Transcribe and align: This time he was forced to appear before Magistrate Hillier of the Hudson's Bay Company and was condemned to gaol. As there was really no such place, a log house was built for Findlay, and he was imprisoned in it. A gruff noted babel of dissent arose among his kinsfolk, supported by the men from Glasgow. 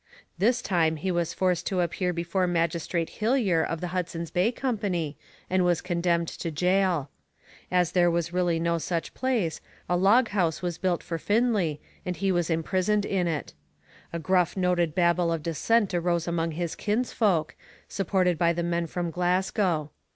This 0.39 0.63
time 0.63 0.95
he 0.95 1.11
was 1.11 1.31
forced 1.31 1.67
to 1.67 1.81
appear 1.81 2.11
before 2.11 2.47
Magistrate 2.47 3.07
Hillier 3.21 3.63
of 3.63 3.81
the 3.81 3.89
Hudson's 3.89 4.31
Bay 4.31 4.51
Company 4.51 5.15
and 5.47 5.63
was 5.63 5.79
condemned 5.79 6.27
to 6.29 6.49
gaol. 6.49 7.09
As 7.69 7.91
there 7.91 8.09
was 8.09 8.33
really 8.33 8.59
no 8.59 8.79
such 8.79 9.13
place, 9.13 9.61
a 9.87 9.95
log 9.95 10.29
house 10.29 10.63
was 10.63 10.79
built 10.79 11.03
for 11.03 11.19
Findlay, 11.19 11.79
and 12.03 12.17
he 12.17 12.31
was 12.31 12.49
imprisoned 12.49 13.05
in 13.05 13.27
it. 13.27 13.53
A 14.11 14.17
gruff 14.17 14.57
noted 14.57 14.95
babel 14.95 15.31
of 15.31 15.43
dissent 15.43 15.93
arose 15.93 16.27
among 16.27 16.53
his 16.53 16.73
kinsfolk, 16.73 17.53
supported 17.87 18.39
by 18.39 18.53
the 18.53 18.63
men 18.63 18.87
from 18.87 19.11
Glasgow. 19.11 19.91